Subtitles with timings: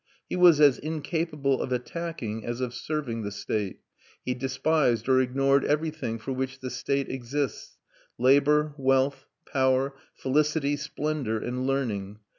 [0.27, 3.81] He was as incapable of attacking as of serving the state;
[4.25, 7.77] he despised or ignored everything for which the state exists,
[8.17, 12.17] labour, wealth, power, felicity, splendour, and learning.